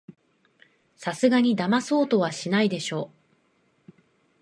[0.95, 3.11] さすがにだまそうとはしないでしょ